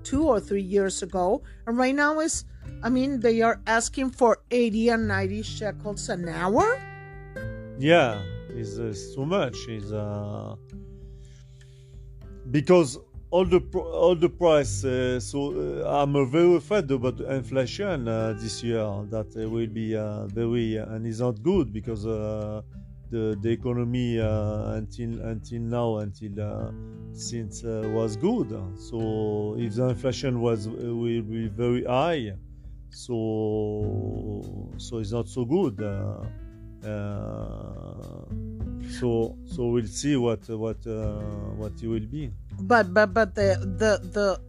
two 0.03 0.27
or 0.27 0.39
three 0.39 0.62
years 0.62 1.01
ago. 1.01 1.41
And 1.68 1.77
right 1.77 1.96
now 1.96 2.20
is 2.20 2.46
i 2.84 2.89
mean 2.89 3.20
they 3.20 3.41
are 3.41 3.62
asking 3.68 4.12
for 4.12 4.39
80 4.50 4.89
and 4.89 5.08
90 5.08 5.41
shekels 5.44 6.10
an 6.10 6.27
hour? 6.27 6.80
Yeah, 7.80 8.22
it's 8.50 9.15
too 9.15 9.25
much. 9.25 9.58
It's, 9.68 9.91
uh, 9.91 10.56
because 12.51 13.00
all 13.31 13.45
the 13.45 13.59
all 13.79 14.15
the 14.15 14.29
price. 14.29 14.83
Uh, 14.83 15.19
so 15.19 15.83
uh, 15.85 16.01
I'm 16.01 16.13
very 16.29 16.55
afraid 16.55 16.91
about 16.91 17.19
inflation 17.21 18.07
uh, 18.07 18.33
this 18.38 18.61
year. 18.61 18.85
That 19.09 19.33
will 19.35 19.67
be 19.67 19.95
uh, 19.95 20.27
very 20.27 20.77
uh, 20.77 20.93
and 20.93 21.07
it's 21.07 21.19
not 21.19 21.41
good 21.41 21.71
because 21.73 22.05
uh, 22.05 22.61
the 23.09 23.38
the 23.41 23.50
economy 23.50 24.17
until 24.17 25.21
until 25.21 25.61
now 25.61 25.97
until 25.97 26.73
since 27.13 27.63
was 27.63 28.17
good. 28.17 28.50
So 28.77 29.55
if 29.57 29.75
the 29.75 29.89
inflation 29.89 30.41
was 30.41 30.67
will 30.67 31.23
be 31.23 31.47
very 31.47 31.85
high, 31.85 32.33
so 32.89 34.43
so 34.77 34.97
it's 35.00 35.11
not 35.13 35.27
so 35.29 35.45
good. 35.45 35.79
Uh, 38.81 38.88
uh, 38.88 38.91
so 39.00 39.38
so 39.45 39.67
we'll 39.67 39.85
see 39.88 40.15
what 40.15 40.47
what 40.50 40.85
uh, 40.88 41.19
what 41.57 41.73
it 41.81 41.88
will 41.88 42.00
be. 42.00 42.31
but 42.61 42.93
but 42.93 43.13
but 43.13 43.35
the 43.35 43.57
the 43.77 44.00
the 44.09 44.39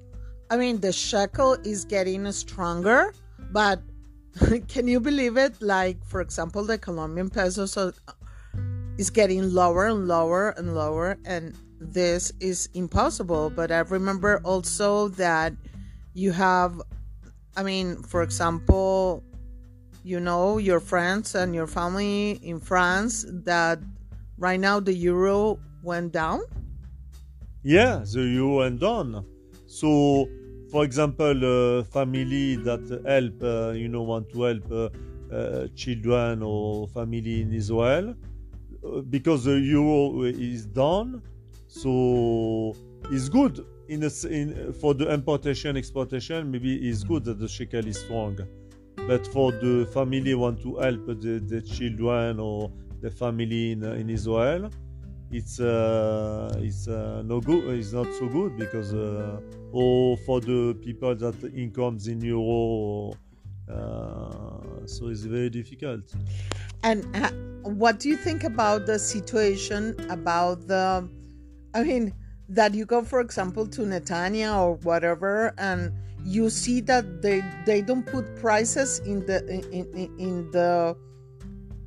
i 0.50 0.56
mean 0.56 0.80
the 0.80 0.92
shekel 0.92 1.54
is 1.64 1.84
getting 1.84 2.30
stronger 2.32 3.14
but 3.52 3.80
can 4.68 4.88
you 4.88 5.00
believe 5.00 5.36
it 5.36 5.60
like 5.60 6.04
for 6.04 6.20
example 6.20 6.64
the 6.64 6.78
colombian 6.78 7.30
peso 7.30 7.66
so 7.66 7.92
is 8.98 9.10
getting 9.10 9.52
lower 9.52 9.86
and 9.86 10.08
lower 10.08 10.50
and 10.50 10.74
lower 10.74 11.16
and 11.24 11.54
this 11.80 12.32
is 12.40 12.68
impossible 12.74 13.50
but 13.50 13.70
i 13.70 13.78
remember 13.80 14.40
also 14.44 15.08
that 15.08 15.52
you 16.14 16.32
have 16.32 16.80
i 17.56 17.62
mean 17.62 17.96
for 18.02 18.22
example 18.22 19.22
you 20.04 20.20
know 20.20 20.58
your 20.58 20.80
friends 20.80 21.34
and 21.34 21.54
your 21.54 21.66
family 21.66 22.32
in 22.42 22.60
france 22.60 23.24
that 23.28 23.78
right 24.38 24.60
now 24.60 24.80
the 24.80 24.92
euro 24.94 25.58
went 25.82 26.12
down 26.12 26.40
Yeah, 27.62 28.04
the 28.12 28.22
euro 28.22 28.58
went 28.58 28.80
down. 28.80 29.24
So, 29.66 30.28
for 30.70 30.84
example, 30.84 31.84
family 31.84 32.56
that 32.56 33.02
help, 33.06 33.42
uh, 33.42 33.70
you 33.72 33.88
know, 33.88 34.02
want 34.02 34.30
to 34.30 34.42
help 34.42 34.72
uh, 34.72 34.88
uh, 35.34 35.68
children 35.76 36.42
or 36.42 36.88
family 36.88 37.42
in 37.42 37.52
Israel, 37.52 38.14
uh, 38.84 39.00
because 39.02 39.44
the 39.44 39.58
euro 39.60 40.24
is 40.24 40.66
down, 40.66 41.22
so 41.68 42.74
it's 43.10 43.28
good 43.28 43.64
in, 43.88 44.02
a, 44.02 44.10
in 44.28 44.72
for 44.72 44.94
the 44.94 45.12
importation 45.12 45.76
exportation. 45.76 46.50
Maybe 46.50 46.88
it's 46.88 47.04
good 47.04 47.24
that 47.24 47.38
the 47.38 47.48
shekel 47.48 47.86
is 47.86 47.98
strong, 47.98 48.38
but 49.06 49.26
for 49.28 49.52
the 49.52 49.88
family 49.94 50.34
want 50.34 50.60
to 50.62 50.76
help 50.76 51.06
the, 51.06 51.38
the 51.38 51.62
children 51.62 52.40
or 52.40 52.72
the 53.02 53.10
family 53.10 53.72
in, 53.72 53.82
in 53.82 54.08
Israel, 54.08 54.70
it's 55.30 55.60
uh, 55.60 56.54
it's 56.58 56.88
uh, 56.88 57.22
no 57.24 57.40
good. 57.40 57.64
It's 57.78 57.92
not 57.92 58.06
so 58.14 58.28
good 58.28 58.56
because 58.56 58.94
uh, 58.94 59.40
or 59.72 60.16
for 60.18 60.40
the 60.40 60.76
people 60.82 61.14
that 61.16 61.34
incomes 61.54 62.06
in 62.06 62.20
euro, 62.20 63.14
uh, 63.70 64.86
so 64.86 65.08
it's 65.08 65.24
very 65.24 65.50
difficult. 65.50 66.04
And 66.84 67.04
uh, 67.16 67.30
what 67.62 67.98
do 68.00 68.08
you 68.08 68.16
think 68.16 68.44
about 68.44 68.86
the 68.86 68.98
situation 68.98 69.96
about 70.10 70.66
the, 70.66 71.08
I 71.74 71.82
mean, 71.82 72.12
that 72.48 72.74
you 72.74 72.84
go, 72.84 73.02
for 73.02 73.20
example, 73.20 73.66
to 73.68 73.82
Netanya 73.82 74.60
or 74.60 74.74
whatever, 74.82 75.54
and 75.56 75.92
you 76.24 76.50
see 76.50 76.80
that 76.82 77.22
they 77.22 77.42
they 77.64 77.80
don't 77.82 78.04
put 78.04 78.36
prices 78.36 79.00
in 79.00 79.24
the 79.26 79.38
in, 79.48 79.86
in, 79.94 80.18
in 80.18 80.50
the 80.50 80.96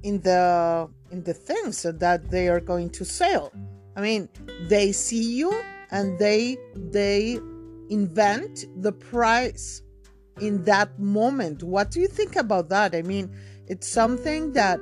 in 0.04 0.22
the 0.22 0.90
in 1.16 1.24
the 1.24 1.34
things 1.34 1.84
that 1.84 2.30
they 2.30 2.50
are 2.50 2.60
going 2.60 2.90
to 2.90 3.06
sell. 3.06 3.54
I 3.96 4.02
mean, 4.02 4.28
they 4.68 4.92
see 4.92 5.26
you 5.40 5.50
and 5.92 6.20
they 6.20 6.58
they 6.76 7.40
invent 7.90 8.66
the 8.82 8.92
price 8.92 9.82
in 10.42 10.64
that 10.66 10.90
moment. 11.00 11.64
What 11.64 11.92
do 11.92 12.02
you 12.02 12.10
think 12.10 12.36
about 12.36 12.68
that? 12.70 12.94
I 12.94 13.02
mean, 13.02 13.26
it's 13.68 13.88
something 13.88 14.52
that 14.54 14.80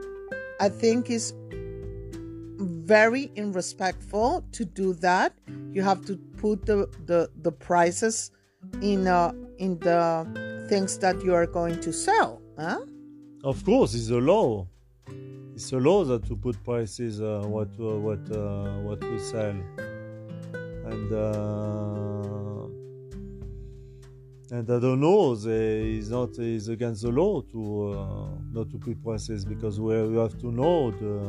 I 0.60 0.70
think 0.70 1.12
is 1.12 1.34
very 2.58 3.32
irrespectful 3.36 4.44
to 4.58 4.66
do 4.66 4.94
that. 5.08 5.34
You 5.75 5.84
have 5.84 6.02
to 6.10 6.18
put 6.42 6.66
the 6.66 6.78
the, 7.06 7.30
the 7.46 7.52
prices 7.52 8.32
in 8.82 9.08
uh, 9.08 9.34
in 9.60 9.78
the 9.80 10.02
things 10.70 10.98
that 11.04 11.24
you 11.24 11.36
are 11.36 11.46
going 11.60 11.80
to 11.82 11.94
sell. 11.94 12.42
Huh? 12.58 12.80
Of 13.44 13.63
course, 13.63 13.94
it's 13.94 14.10
a 14.10 14.24
law. 14.34 14.68
It's 15.56 15.72
a 15.72 15.78
law 15.78 16.04
that 16.06 16.26
to 16.26 16.36
put 16.36 16.62
prices 16.64 17.22
uh, 17.22 17.44
what 17.46 17.70
uh, 17.80 18.00
what 18.00 18.20
uh, 18.32 18.80
what 18.80 19.04
we 19.04 19.20
sell, 19.20 19.56
and 20.92 21.14
uh, 21.14 22.66
and 24.50 24.68
I 24.68 24.80
don't 24.80 25.00
know. 25.00 25.36
They, 25.36 25.92
it's 25.92 26.10
not 26.10 26.40
it's 26.40 26.70
against 26.70 27.04
the 27.04 27.12
law 27.12 27.42
to 27.42 27.92
uh, 27.92 28.30
not 28.52 28.72
to 28.72 28.80
put 28.80 29.04
prices 29.04 29.46
because 29.46 29.80
we, 29.80 30.02
we 30.08 30.18
have 30.18 30.40
to 30.40 30.52
know 30.52 30.90
the 30.90 31.22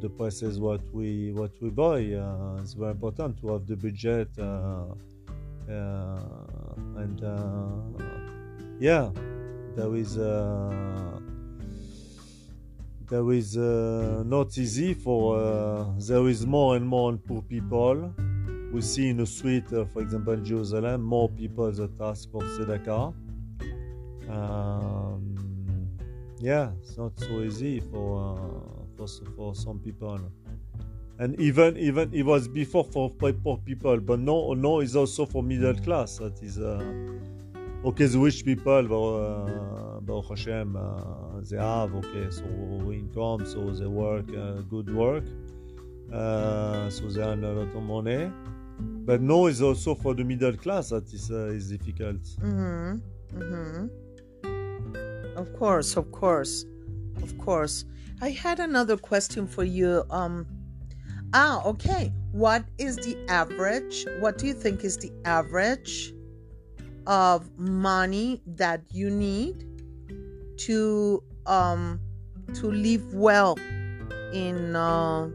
the 0.00 0.08
prices 0.08 0.58
what 0.58 0.80
we 0.94 1.32
what 1.32 1.52
we 1.60 1.68
buy. 1.68 2.10
Uh, 2.14 2.62
it's 2.62 2.72
very 2.72 2.92
important 2.92 3.38
to 3.42 3.52
have 3.52 3.66
the 3.66 3.76
budget 3.76 4.30
and 6.96 7.20
yeah, 8.80 9.10
there 9.76 9.94
is. 9.96 10.16
Uh, 13.08 13.10
there 13.10 13.32
is 13.32 13.56
uh, 13.56 14.22
not 14.26 14.56
easy 14.58 14.94
for 14.94 15.38
uh, 15.38 15.84
there 15.98 16.28
is 16.28 16.46
more 16.46 16.76
and 16.76 16.86
more 16.86 17.16
poor 17.16 17.42
people. 17.42 18.12
We 18.72 18.82
see 18.82 19.08
in 19.08 19.16
the 19.16 19.26
street 19.26 19.72
uh, 19.72 19.86
for 19.86 20.02
example 20.02 20.34
in 20.34 20.44
jerusalem 20.44 21.02
more 21.02 21.28
people 21.30 21.72
that 21.72 21.90
ask 22.00 22.30
for 22.30 22.42
tzedakah. 22.42 23.14
Um, 24.28 25.88
yeah 26.38 26.70
it's 26.82 26.96
not 26.98 27.18
so 27.18 27.40
easy 27.40 27.80
for 27.80 28.36
uh, 28.36 28.84
for, 28.96 29.06
for 29.36 29.54
some 29.54 29.78
people. 29.78 30.20
And 31.18 31.40
even 31.40 31.76
even 31.78 32.12
it 32.12 32.24
was 32.24 32.46
before 32.46 32.84
for 32.84 33.10
poor 33.10 33.56
people 33.56 33.98
but 34.00 34.20
no 34.20 34.52
no 34.54 34.80
it's 34.80 34.94
also 34.94 35.24
for 35.26 35.42
middle 35.42 35.74
class 35.74 36.18
that 36.18 36.42
is 36.42 36.58
okay 37.84 38.06
the 38.06 38.18
rich 38.18 38.44
people 38.44 38.88
Hashem 40.28 40.76
uh, 40.76 41.40
they 41.48 41.56
have 41.56 41.94
okay 41.94 42.30
so 42.30 42.44
income 42.92 43.46
so 43.46 43.70
they 43.70 43.86
work 43.86 44.28
uh, 44.36 44.62
good 44.62 44.92
work 44.94 45.24
so 46.90 47.08
they 47.08 47.22
a 47.22 47.36
lot 47.36 47.76
of 47.76 47.82
money 47.82 48.30
but 48.80 49.20
no 49.20 49.46
it's 49.46 49.60
also 49.60 49.94
for 49.94 50.14
the 50.14 50.24
middle 50.24 50.56
class 50.56 50.90
that 50.90 51.12
is 51.12 51.30
uh, 51.30 51.46
is 51.46 51.70
difficult 51.70 52.22
Mm-hmm. 52.40 52.98
Mm-hmm. 53.38 54.08
Of 55.38 55.52
course, 55.56 55.96
of 55.96 56.10
course, 56.10 56.64
of 57.22 57.38
course. 57.38 57.84
I 58.20 58.30
had 58.30 58.58
another 58.58 58.96
question 58.96 59.46
for 59.46 59.62
you. 59.62 60.02
Um 60.10 60.46
ah, 61.32 61.62
okay. 61.64 62.12
What 62.32 62.64
is 62.78 62.96
the 62.96 63.16
average? 63.28 64.06
What 64.20 64.38
do 64.38 64.46
you 64.46 64.54
think 64.54 64.82
is 64.82 64.96
the 64.96 65.12
average 65.24 66.12
of 67.08 67.50
money 67.58 68.42
that 68.46 68.82
you 68.90 69.10
need 69.10 69.64
to 70.58 71.22
um 71.46 71.98
to 72.54 72.70
live 72.70 73.14
well 73.14 73.56
in 74.32 74.76
uh, 74.76 75.28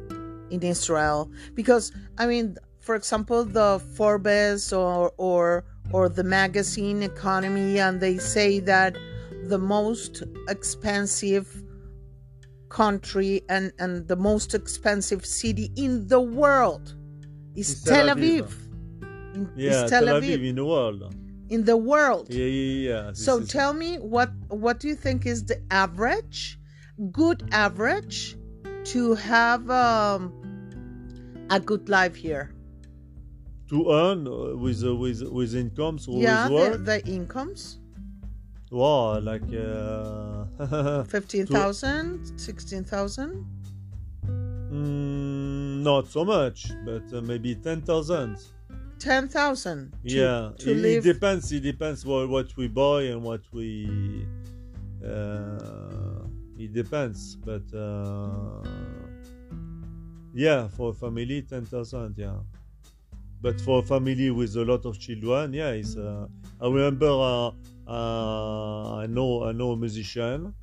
in 0.50 0.62
Israel? 0.62 1.30
Because 1.56 1.92
I 2.18 2.27
mean, 2.27 2.56
for 2.80 2.96
example, 2.96 3.44
the 3.44 3.82
Forbes 3.96 4.72
or 4.72 5.12
or 5.18 5.65
or 5.92 6.08
the 6.10 6.24
magazine 6.24 7.03
Economy, 7.03 7.80
and 7.80 8.00
they 8.00 8.18
say 8.18 8.60
that 8.60 8.96
the 9.46 9.58
most 9.58 10.24
expensive 10.48 11.63
country 12.70 13.42
and 13.50 13.72
and 13.80 14.08
the 14.08 14.15
most 14.15 14.53
expensive 14.53 15.25
city 15.25 15.72
in 15.75 16.08
the 16.08 16.22
world 16.22 16.96
is 17.56 17.84
Tel 17.84 18.08
Tel 18.08 18.15
Aviv. 18.15 18.42
Aviv. 18.42 19.36
In, 19.36 19.50
yeah 19.56 19.84
is 19.84 19.89
Tel 19.89 20.06
Tel 20.06 20.22
Aviv 20.22 20.38
Aviv 20.38 20.50
in 20.50 20.56
the 20.56 20.65
world 20.65 21.15
in 21.50 21.64
the 21.66 21.78
world. 21.78 22.28
yeah 22.30 22.46
yeah 22.46 22.90
yeah 22.92 23.04
this 23.12 23.24
So 23.26 23.40
is- 23.40 23.50
tell 23.50 23.74
me 23.74 23.98
what 23.98 24.30
what 24.50 24.80
do 24.80 24.88
you 24.88 24.96
think 24.96 25.26
is 25.26 25.44
the 25.46 25.60
average, 25.72 26.60
good 27.12 27.44
average, 27.52 28.36
to 28.94 29.16
have 29.16 29.70
um, 29.70 30.32
a 31.50 31.60
good 31.60 31.90
life 31.90 32.16
here? 32.16 32.50
to 33.70 33.90
earn 33.92 34.28
uh, 34.28 34.56
with 34.64 34.84
uh, 34.84 34.94
with 34.96 35.22
with 35.24 35.56
incomes 35.56 36.08
or 36.08 36.22
yeah, 36.22 36.44
with 36.48 36.50
the, 36.50 36.54
work. 36.56 36.86
the 36.86 37.00
incomes 37.08 37.80
Wow, 38.72 39.20
like 39.20 39.44
uh, 39.54 41.04
15,000, 41.06 42.40
16,000. 42.40 43.46
mm, 44.72 45.82
not 45.84 46.08
so 46.08 46.26
much, 46.26 46.72
but 46.86 47.04
uh, 47.14 47.22
maybe 47.22 47.54
ten 49.03 49.27
thousand. 49.27 49.91
10,000 49.91 49.93
Yeah, 50.03 50.51
to 50.60 50.72
it, 50.72 50.86
it 50.86 51.03
depends. 51.03 51.51
It 51.51 51.62
depends 51.62 52.05
what 52.05 52.29
what 52.29 52.55
we 52.57 52.67
buy 52.67 53.03
and 53.12 53.22
what 53.24 53.41
we. 53.51 54.25
Uh, 55.03 56.27
it 56.57 56.72
depends, 56.74 57.36
but 57.36 57.65
uh, 57.74 58.63
yeah, 60.33 60.67
for 60.69 60.91
a 60.91 60.93
family, 60.93 61.41
ten 61.41 61.65
thousand. 61.65 62.15
Yeah, 62.17 62.39
but 63.41 63.60
for 63.62 63.79
a 63.79 63.83
family 63.83 64.31
with 64.31 64.55
a 64.55 64.63
lot 64.63 64.86
of 64.86 65.00
children, 65.00 65.53
yeah, 65.53 65.72
it's. 65.72 65.95
Uh, 65.98 66.27
I 66.62 66.65
remember. 66.67 67.07
Uh, 67.07 67.51
uh, 67.86 68.95
I 69.03 69.07
know. 69.07 69.43
I 69.43 69.51
know 69.51 69.72
a 69.72 69.77
musician 69.77 70.53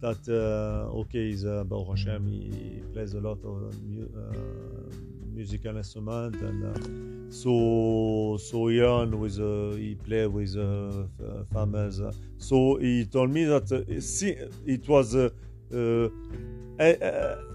that. 0.00 0.22
Uh, 0.28 0.98
okay, 1.00 1.30
he's 1.30 1.44
uh, 1.44 1.64
Baruch 1.64 1.88
Hashem. 1.98 2.26
He 2.26 2.82
plays 2.92 3.14
a 3.14 3.20
lot 3.20 3.38
of 3.44 3.74
mu- 3.82 4.08
uh, 4.14 4.69
musical 5.40 5.76
instrument 5.76 6.36
and. 6.48 6.60
Uh, 6.64 7.10
so 7.30 8.36
so 8.40 8.68
earn 8.68 9.18
with 9.20 9.38
uh, 9.38 9.76
he 9.76 9.94
play 9.94 10.26
with 10.26 10.56
uh, 10.56 11.04
f- 11.20 11.46
farmers 11.52 12.00
uh, 12.00 12.12
so 12.38 12.76
he 12.80 13.06
told 13.06 13.30
me 13.30 13.44
that 13.44 13.70
it 14.66 14.88
was 14.88 15.14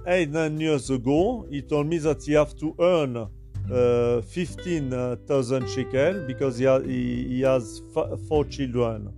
eight, 0.07 0.29
nine 0.29 0.59
years 0.61 0.89
ago 0.89 1.45
he 1.49 1.61
told 1.61 1.87
me 1.87 1.97
that 1.97 2.23
he 2.23 2.31
have 2.31 2.55
to 2.55 2.73
earn 2.79 3.17
uh, 3.17 4.21
15,000 4.21 5.67
shekel 5.67 6.23
because 6.25 6.57
he, 6.57 6.63
ha- 6.65 6.79
he, 6.79 7.27
he 7.27 7.41
has 7.41 7.81
four 8.29 8.45
children 8.45 9.11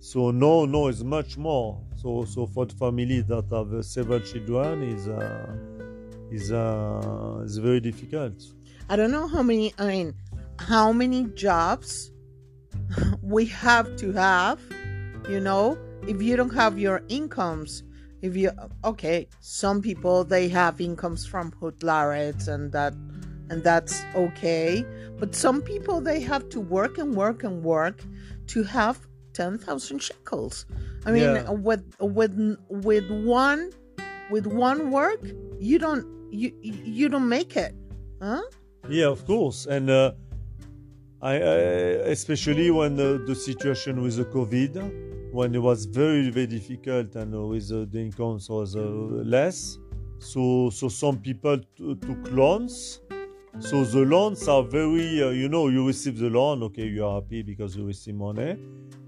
so 0.00 0.30
no 0.30 0.66
no 0.66 0.88
it's 0.88 1.02
much 1.02 1.38
more 1.38 1.80
so 1.96 2.26
so 2.26 2.46
for 2.46 2.66
the 2.66 2.74
family 2.74 3.22
that 3.22 3.44
have 3.50 3.72
uh, 3.72 3.80
several 3.80 4.20
children 4.20 4.82
is 4.82 5.08
uh, 5.08 5.81
is 6.32 6.50
uh, 6.52 7.42
is 7.44 7.58
very 7.58 7.80
difficult 7.80 8.36
I 8.88 8.96
don't 8.96 9.10
know 9.10 9.26
how 9.26 9.42
many, 9.42 9.72
I 9.78 9.86
mean, 9.86 10.14
how 10.58 10.92
many 10.92 11.24
jobs 11.34 12.12
we 13.22 13.46
have 13.46 13.96
to 13.96 14.12
have, 14.12 14.60
you 15.28 15.40
know, 15.40 15.78
if 16.06 16.20
you 16.20 16.36
don't 16.36 16.52
have 16.52 16.78
your 16.78 17.02
incomes. 17.08 17.84
If 18.20 18.36
you, 18.36 18.50
okay, 18.84 19.28
some 19.40 19.80
people, 19.82 20.24
they 20.24 20.48
have 20.48 20.80
incomes 20.80 21.24
from 21.26 21.52
hoodlarets 21.52 22.48
and 22.48 22.70
that, 22.72 22.92
and 23.50 23.64
that's 23.64 24.04
okay. 24.14 24.84
But 25.18 25.34
some 25.34 25.62
people, 25.62 26.00
they 26.00 26.20
have 26.20 26.48
to 26.50 26.60
work 26.60 26.98
and 26.98 27.16
work 27.16 27.42
and 27.44 27.64
work 27.64 28.04
to 28.48 28.62
have 28.62 29.00
10,000 29.32 30.00
shekels. 30.00 30.66
I 31.06 31.12
mean, 31.12 31.34
Yeah. 31.34 31.50
with, 31.50 31.82
with, 31.98 32.58
with 32.68 33.10
one, 33.10 33.70
with 34.30 34.46
one 34.46 34.90
work, 34.90 35.20
you 35.58 35.78
don't, 35.78 36.06
you, 36.32 36.52
you 36.62 37.08
don't 37.08 37.28
make 37.28 37.56
it. 37.56 37.74
Huh? 38.20 38.42
Yeah, 38.88 39.06
of 39.06 39.24
course, 39.26 39.66
and 39.66 39.90
uh, 39.90 40.12
I, 41.20 41.34
I 41.34 41.54
especially 42.16 42.70
when 42.70 42.98
uh, 42.98 43.18
the 43.26 43.34
situation 43.34 44.02
with 44.02 44.16
the 44.16 44.24
COVID, 44.24 45.32
when 45.32 45.54
it 45.54 45.58
was 45.58 45.84
very 45.84 46.30
very 46.30 46.46
difficult 46.46 47.14
and 47.14 47.34
uh, 47.34 47.46
with 47.46 47.68
the 47.68 47.98
incomes 48.00 48.48
was 48.48 48.74
uh, 48.74 48.80
less, 48.80 49.78
so 50.18 50.70
so 50.70 50.88
some 50.88 51.18
people 51.18 51.58
t- 51.58 51.94
took 52.06 52.32
loans. 52.32 53.00
So 53.60 53.84
the 53.84 54.00
loans 54.00 54.48
are 54.48 54.62
very, 54.62 55.22
uh, 55.22 55.28
you 55.28 55.46
know, 55.46 55.68
you 55.68 55.86
receive 55.86 56.16
the 56.18 56.30
loan, 56.30 56.62
okay, 56.62 56.86
you 56.86 57.04
are 57.04 57.20
happy 57.20 57.42
because 57.42 57.76
you 57.76 57.84
receive 57.84 58.14
money, 58.14 58.56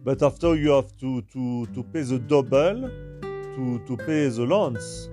but 0.05 0.23
after 0.23 0.55
you 0.55 0.71
have 0.73 0.95
to 0.99 1.23
to 1.33 1.67
to 1.75 1.83
pay 1.83 2.03
the 2.03 2.19
double 2.19 2.91
to 3.57 3.83
to 3.87 3.97
pay 3.97 4.29
the 4.29 4.45
loans. 4.45 5.09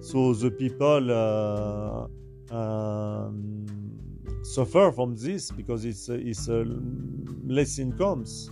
So 0.00 0.34
the 0.34 0.50
people. 0.50 1.10
Uh, 1.10 2.08
um, 2.50 3.66
suffer 4.42 4.90
from 4.92 5.14
this 5.16 5.50
because 5.50 5.84
it's 5.84 6.08
uh, 6.08 6.14
it's 6.14 6.48
uh, 6.48 6.64
less 7.44 7.78
incomes 7.78 8.50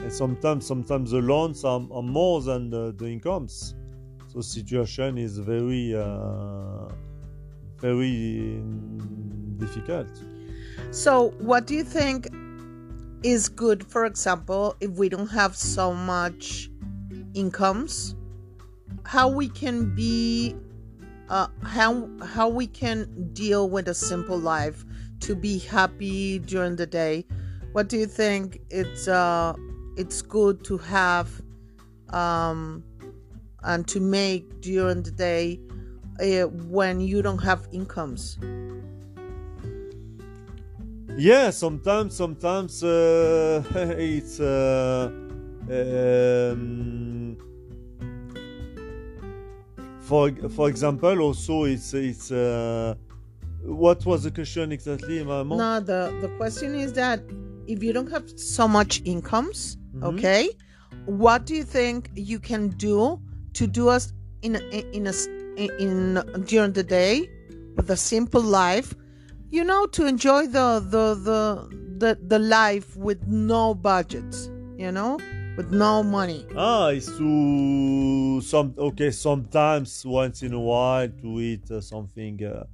and 0.00 0.12
sometimes 0.12 0.66
sometimes 0.66 1.12
the 1.12 1.20
loans 1.20 1.64
are, 1.64 1.80
are 1.90 2.02
more 2.02 2.42
than 2.42 2.68
the, 2.68 2.92
the 2.98 3.06
incomes 3.06 3.74
so 4.26 4.40
situation 4.40 5.16
is 5.16 5.38
very 5.38 5.94
uh, 5.94 6.88
very 7.78 8.62
difficult 9.56 10.08
So, 10.90 11.30
what 11.38 11.66
do 11.66 11.74
you 11.74 11.84
think 11.84 12.28
is 13.22 13.48
good, 13.48 13.86
for 13.86 14.04
example, 14.04 14.76
if 14.80 14.90
we 14.92 15.08
don't 15.08 15.28
have 15.28 15.56
so 15.56 15.94
much 15.94 16.70
incomes? 17.34 18.16
How 19.04 19.28
we 19.28 19.48
can 19.48 19.94
be, 19.94 20.56
uh, 21.30 21.46
how 21.62 22.08
how 22.24 22.48
we 22.48 22.66
can 22.66 23.30
deal 23.32 23.70
with 23.70 23.88
a 23.88 23.94
simple 23.94 24.36
life 24.36 24.84
to 25.20 25.34
be 25.34 25.58
happy 25.58 26.40
during 26.40 26.76
the 26.76 26.86
day? 26.86 27.24
What 27.72 27.88
do 27.88 27.96
you 27.96 28.06
think? 28.06 28.60
It's 28.68 29.06
uh, 29.08 29.54
it's 29.96 30.22
good 30.22 30.64
to 30.64 30.76
have, 30.78 31.30
um, 32.10 32.82
and 33.62 33.86
to 33.88 34.00
make 34.00 34.60
during 34.60 35.02
the 35.02 35.12
day 35.12 35.60
uh, 36.20 36.48
when 36.48 37.00
you 37.00 37.22
don't 37.22 37.42
have 37.42 37.68
incomes. 37.72 38.38
yeah 41.16 41.50
sometimes 41.50 42.16
sometimes 42.16 42.82
uh, 42.82 43.62
it's 43.98 44.40
uh, 44.40 45.10
um, 45.68 46.99
for 50.10 50.24
for 50.56 50.66
example 50.68 51.16
also 51.26 51.54
it's 51.64 51.94
it's 51.94 52.30
uh, 52.32 52.94
what 53.82 54.04
was 54.10 54.20
the 54.26 54.30
question 54.38 54.72
exactly 54.72 55.22
Maman? 55.24 55.56
No, 55.58 55.72
the 55.90 56.00
the 56.22 56.28
question 56.40 56.74
is 56.74 56.92
that 56.94 57.20
if 57.72 57.78
you 57.84 57.92
don't 57.96 58.10
have 58.16 58.26
so 58.56 58.64
much 58.78 58.92
incomes, 59.04 59.58
Mhm. 59.94 60.04
okay, 60.10 60.42
what 61.06 61.40
do 61.48 61.52
you 61.60 61.64
think 61.78 62.10
you 62.32 62.38
can 62.50 62.62
do 62.90 62.96
to 63.58 63.66
do 63.78 63.84
us 63.96 64.04
in 64.46 64.52
in 64.98 65.06
a 65.06 65.14
s- 65.20 65.28
in 65.56 65.94
during 66.50 66.72
the 66.80 66.86
day 67.00 67.14
with 67.76 67.88
a 67.90 67.96
simple 67.96 68.42
life, 68.62 68.88
you 69.56 69.62
know, 69.70 69.82
to 69.96 70.06
enjoy 70.06 70.42
the 70.58 70.68
the 70.94 71.04
the 71.28 71.40
the, 72.02 72.10
the 72.32 72.38
life 72.60 72.88
with 73.06 73.20
no 73.28 73.74
budgets, 73.74 74.38
you 74.84 74.90
know, 74.96 75.12
with 75.56 75.70
no 75.72 76.02
money. 76.02 76.46
Ah, 76.56 76.90
to 76.92 78.40
some 78.40 78.74
okay. 78.78 79.10
Sometimes, 79.10 80.04
once 80.04 80.42
in 80.42 80.52
a 80.52 80.60
while, 80.60 81.08
to 81.08 81.40
eat 81.40 81.70
uh, 81.70 81.80
something 81.80 82.42
uh, 82.44 82.64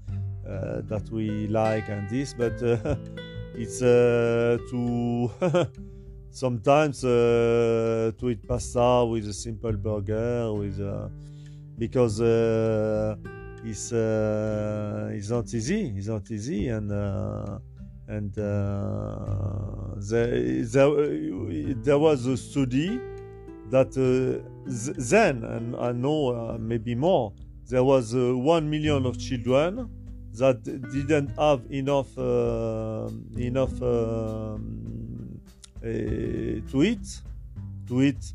uh, 0.48 0.80
that 0.82 1.08
we 1.10 1.46
like 1.48 1.88
and 1.88 2.08
this, 2.08 2.34
but 2.34 2.62
uh, 2.62 2.96
it's 3.54 3.82
uh, 3.82 4.58
to 4.70 5.30
sometimes 6.30 7.04
uh, 7.04 8.12
to 8.18 8.30
eat 8.30 8.46
pasta 8.46 9.04
with 9.04 9.28
a 9.28 9.32
simple 9.32 9.72
burger 9.72 10.52
with 10.52 10.78
because 11.78 12.20
it's 13.64 13.92
it's 13.92 15.30
not 15.30 15.52
easy. 15.54 15.92
It's 15.96 16.08
not 16.08 16.30
easy 16.30 16.68
and. 16.68 16.92
Uh, 18.08 18.12
and 18.12 18.38
uh, 18.38 19.94
there, 19.96 20.62
there, 20.64 21.74
there 21.74 21.98
was 21.98 22.26
a 22.26 22.36
study 22.36 23.00
that 23.70 23.88
uh, 23.96 24.38
th- 24.70 24.96
then, 24.96 25.44
and 25.44 25.76
I 25.76 25.92
know 25.92 26.28
uh, 26.28 26.58
maybe 26.58 26.94
more, 26.94 27.32
there 27.68 27.82
was 27.82 28.14
uh, 28.14 28.36
one 28.36 28.70
million 28.70 29.06
of 29.06 29.18
children 29.18 29.90
that 30.34 30.62
didn't 30.62 31.30
have 31.38 31.62
enough 31.70 32.16
uh, 32.18 33.08
enough 33.36 33.82
um, 33.82 35.40
uh, 35.82 35.88
to 36.70 36.82
eat, 36.84 37.22
to 37.88 38.02
eat 38.02 38.34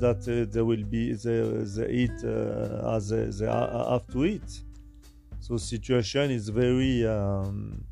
that 0.00 0.26
uh, 0.26 0.50
there 0.50 0.64
will 0.64 0.84
be 0.84 1.12
they, 1.12 1.42
they 1.76 1.92
eat 1.92 2.24
uh, 2.24 2.96
as 2.96 3.10
they, 3.10 3.26
they 3.26 3.46
have 3.46 4.06
to 4.08 4.24
eat. 4.24 4.62
So 5.40 5.56
situation 5.58 6.30
is 6.30 6.48
very. 6.48 7.06
Um, 7.06 7.84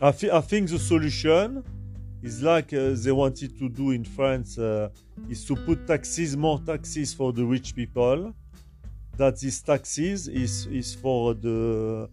I, 0.00 0.10
thi- 0.10 0.30
I 0.30 0.40
think 0.40 0.70
the 0.70 0.78
solution 0.78 1.62
is 2.22 2.42
like 2.42 2.72
uh, 2.72 2.90
they 2.94 3.12
wanted 3.12 3.56
to 3.58 3.68
do 3.68 3.92
in 3.92 4.04
France 4.04 4.58
uh, 4.58 4.88
is 5.28 5.44
to 5.44 5.54
put 5.54 5.86
taxes, 5.86 6.36
more 6.36 6.58
taxes 6.60 7.14
for 7.14 7.32
the 7.32 7.44
rich 7.44 7.74
people. 7.76 8.34
That 9.16 9.38
these 9.38 9.62
taxes 9.62 10.26
is 10.26 10.66
is 10.66 10.94
for 10.94 11.34
the 11.34 12.08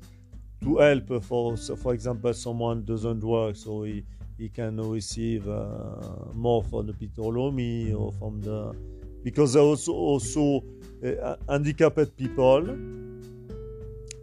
to 0.63 0.78
help 0.78 1.24
for 1.24 1.58
so 1.58 1.76
for 1.76 1.96
example 1.96 2.32
someone 2.36 2.86
doesn't 2.86 3.24
work 3.24 3.56
so 3.56 3.82
he 3.82 4.06
he 4.38 4.50
can 4.50 4.78
receive 4.78 5.48
uh, 5.50 6.32
more 6.34 6.62
from 6.62 6.86
the 6.86 6.94
Bituach 6.94 7.34
Leumi 7.34 8.00
or 8.00 8.12
from 8.12 8.39
the 8.41 8.76
because 9.24 9.54
there 9.54 9.63
also 9.63 9.94
also 9.94 10.63
uh, 11.04 11.36
handicapped 11.50 12.15
people 12.15 12.62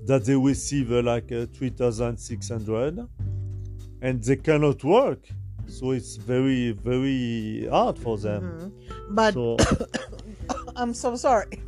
that 0.07 0.23
they 0.25 0.37
receive 0.37 0.92
uh, 0.92 1.03
like 1.03 1.33
uh, 1.33 1.47
3600 1.53 3.09
and 4.02 4.22
they 4.22 4.37
cannot 4.37 4.82
work. 4.84 5.20
So 5.66 5.90
it's 5.90 6.16
very 6.16 6.72
very 6.72 7.68
hard 7.70 7.98
for 7.98 8.16
them. 8.18 8.42
Mhm. 8.42 9.14
But 9.14 9.34
So 9.34 9.56
I'm 10.76 10.94
so 10.94 11.16
sorry. 11.16 11.58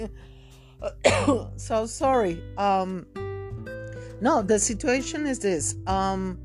so 1.57 1.87
sorry. 1.87 2.43
Um 2.57 3.07
no, 4.21 4.43
the 4.43 4.59
situation 4.59 5.27
is 5.27 5.39
this. 5.39 5.75
Um 5.87 6.39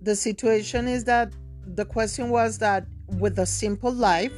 the 0.00 0.16
situation 0.16 0.88
is 0.88 1.04
that 1.04 1.32
the 1.66 1.84
question 1.84 2.30
was 2.30 2.58
that 2.58 2.86
with 3.18 3.38
a 3.38 3.46
simple 3.46 3.92
life 3.92 4.32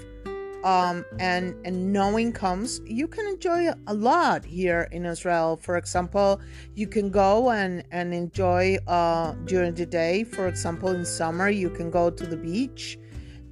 um 0.65 1.05
and 1.19 1.55
and 1.65 1.93
no 1.93 2.19
incomes, 2.19 2.81
you 2.85 3.07
can 3.07 3.27
enjoy 3.29 3.69
a 3.87 3.95
lot 3.95 4.45
here 4.45 4.89
in 4.91 5.05
Israel. 5.07 5.57
For 5.63 5.77
example, 5.77 6.41
you 6.75 6.89
can 6.89 7.11
go 7.11 7.51
and 7.51 7.85
and 7.93 8.13
enjoy 8.13 8.79
uh 8.87 9.33
during 9.45 9.75
the 9.75 9.87
day. 9.87 10.25
For 10.25 10.49
example, 10.49 10.89
in 10.91 11.05
summer 11.05 11.49
you 11.49 11.71
can 11.71 11.91
go 11.91 12.11
to 12.11 12.27
the 12.27 12.37
beach 12.37 12.99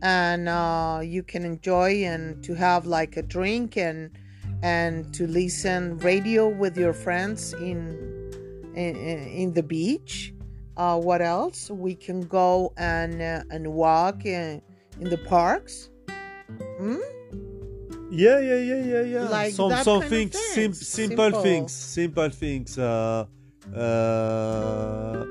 and 0.03 0.48
uh, 0.48 1.01
you 1.03 1.22
can 1.22 1.44
enjoy 1.44 2.05
and 2.05 2.42
to 2.42 2.55
have 2.55 2.87
like 2.87 3.16
a 3.16 3.22
drink 3.22 3.77
and 3.77 4.11
and 4.62 5.12
to 5.14 5.27
listen 5.27 5.96
radio 5.98 6.48
with 6.48 6.77
your 6.77 6.92
friends 6.92 7.53
in 7.55 7.96
in, 8.75 8.96
in 8.96 9.53
the 9.53 9.62
beach 9.62 10.35
uh, 10.77 10.98
what 10.98 11.22
else 11.22 11.70
we 11.70 11.94
can 11.94 12.20
go 12.22 12.72
and 12.77 13.22
uh, 13.22 13.42
and 13.51 13.72
walk 13.72 14.27
in, 14.27 14.61
in 15.01 15.09
the 15.09 15.18
parks 15.18 15.90
Hmm? 16.79 16.97
yeah, 18.11 18.38
yeah, 18.41 18.57
yeah, 18.57 18.83
yeah, 18.85 19.03
yeah. 19.03 19.29
Like 19.29 19.53
some 19.55 19.73
some 19.83 20.03
things, 20.03 20.38
sim- 20.38 20.73
simple, 20.75 21.25
Simple. 21.31 21.43
things, 21.43 21.73
simple 21.73 22.31
things. 22.31 22.79
Uh, 22.79 23.27
uh, 23.75 25.25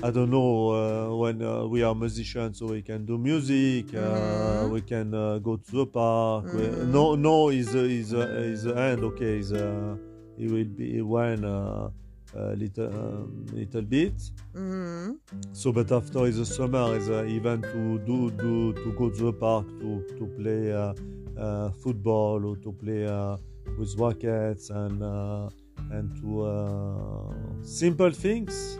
I 0.00 0.10
don't 0.12 0.30
know 0.30 0.70
uh, 1.10 1.16
when 1.16 1.42
uh, 1.42 1.64
we 1.66 1.82
are 1.82 1.94
musicians, 1.94 2.58
so 2.60 2.66
we 2.66 2.82
can 2.82 3.04
do 3.04 3.18
music. 3.18 3.86
Uh, 3.94 3.98
Mhm. 3.98 4.70
we 4.70 4.80
can 4.80 5.12
uh, 5.14 5.38
go 5.38 5.56
to 5.56 5.72
the 5.80 5.86
park. 5.86 6.44
We- 6.54 6.70
Mhm. 6.70 6.92
no, 6.92 7.14
no, 7.16 7.48
is 7.50 7.74
is 7.74 8.14
uh, 8.14 8.20
is 8.54 8.62
the 8.62 8.76
end. 8.78 9.02
Okay, 9.02 9.38
is 9.38 9.50
it 9.52 10.50
will 10.52 10.64
be 10.76 11.02
when 11.02 11.44
uh, 11.44 11.90
a 12.34 12.54
little 12.54 12.86
um, 12.86 13.46
little 13.52 13.82
bit. 13.82 14.14
Mhm. 14.54 15.16
So, 15.52 15.72
but 15.72 15.90
after 15.92 16.26
is 16.26 16.36
the 16.36 16.46
summer, 16.46 16.96
is 16.96 17.08
uh, 17.08 17.24
even 17.26 17.62
to 17.62 17.98
do, 18.00 18.30
do 18.30 18.72
to 18.74 18.92
go 18.92 19.10
to 19.10 19.24
the 19.24 19.32
park 19.32 19.66
to 19.80 20.04
to 20.18 20.26
play 20.38 20.72
uh, 20.72 20.94
uh, 21.38 21.70
football 21.70 22.44
or 22.44 22.56
to 22.56 22.72
play 22.72 23.06
uh, 23.06 23.36
with 23.78 23.94
rackets 23.98 24.70
and 24.70 25.02
uh, 25.02 25.48
and 25.90 26.14
to 26.20 26.42
uh, 26.42 27.32
simple 27.62 28.10
things, 28.10 28.78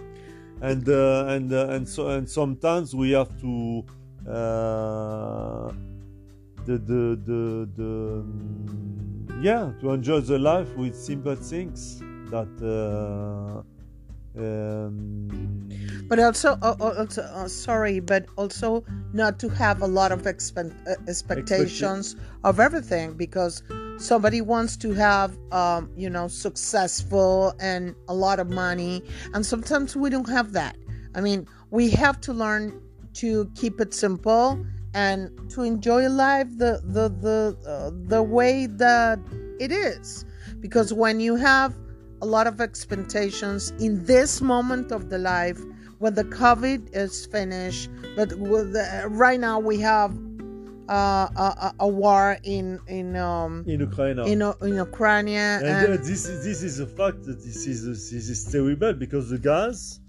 and 0.61 0.89
uh, 0.89 1.27
and 1.29 1.53
uh, 1.53 1.69
and 1.71 1.89
so 1.89 2.09
and 2.09 2.29
sometimes 2.29 2.95
we 2.95 3.13
have 3.13 3.31
to 3.41 3.85
uh, 4.29 5.73
the 6.67 6.77
the 6.79 7.19
the 7.25 7.69
the 7.77 8.25
mm, 8.27 9.43
yeah 9.43 9.73
to 9.81 9.91
enjoy 9.91 10.21
the 10.21 10.39
life 10.39 10.69
with 10.77 10.95
simple 10.95 11.35
things 11.35 12.03
that. 12.31 12.49
Uh, 12.63 13.63
um, 14.39 15.69
but 16.09 16.19
also, 16.19 16.59
uh, 16.63 16.75
also 16.81 17.23
uh, 17.23 17.49
sorry 17.49 18.01
but 18.01 18.27
also 18.37 18.85
not 19.13 19.39
to 19.41 19.49
have 19.49 19.83
a 19.83 19.87
lot 19.87 20.13
of 20.13 20.23
expen- 20.23 20.75
uh, 20.89 20.95
expectations 21.07 22.17
of 22.45 22.61
everything 22.61 23.15
because 23.15 23.63
somebody 23.99 24.41
wants 24.41 24.77
to 24.77 24.93
have 24.93 25.37
um, 25.53 25.91
you 25.97 26.09
know 26.09 26.29
successful 26.29 27.53
and 27.61 27.95
a 28.09 28.15
lot 28.15 28.39
of 28.39 28.49
money 28.49 29.03
and 29.35 29.45
sometimes 29.45 29.97
we 29.97 30.09
don't 30.09 30.29
have 30.29 30.53
that 30.53 30.77
i 31.15 31.21
mean 31.21 31.47
we 31.71 31.91
have 31.91 32.21
to 32.21 32.33
learn 32.33 32.81
to 33.13 33.51
keep 33.55 33.81
it 33.81 33.93
simple 33.93 34.65
and 34.95 35.31
to 35.51 35.63
enjoy 35.63 36.09
life 36.09 36.47
the 36.59 36.81
the 36.85 37.09
the 37.21 37.69
uh, 37.69 37.91
the 38.09 38.23
way 38.23 38.67
that 38.67 39.19
it 39.59 39.73
is 39.73 40.25
because 40.61 40.93
when 40.93 41.21
you 41.21 41.35
have 41.35 41.75
a 42.21 42.27
lot 42.27 42.47
of 42.47 42.61
expectations 42.61 43.73
in 43.79 44.05
this 44.05 44.41
moment 44.41 44.91
of 44.93 45.09
the 45.11 45.19
life 45.19 45.61
when 45.99 46.15
the 46.15 46.25
covid 46.25 46.89
is 46.95 47.27
finished 47.27 47.91
but 48.17 48.33
with 48.39 48.73
the, 48.73 49.07
right 49.11 49.41
now 49.41 49.59
we 49.59 49.79
have 49.81 50.17
uh, 50.89 51.29
a, 51.37 51.75
a- 51.81 51.89
war 51.89 52.39
in 52.45 52.81
in 52.87 53.15
um 53.17 53.63
in 53.67 53.81
Ukraine. 53.81 54.19
in, 54.21 54.41
uh, 54.41 54.53
in 54.63 54.75
Ukraine 54.75 55.29
and 55.29 55.67
and, 55.67 55.87
uh, 55.87 55.97
this 56.03 56.27
is 56.27 56.45
this 56.45 56.63
is 56.63 56.81
a 56.81 56.87
fact. 56.87 57.25
that 57.25 57.39
This 57.45 57.67
is 57.67 57.85
this 58.11 58.29
is 58.35 58.51
terrible 58.51 58.95
because 58.95 59.29
the 59.29 59.39
gas 59.39 60.01